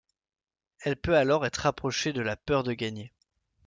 [0.79, 3.13] Elle peut alors être rapprochée de la peur de gagner.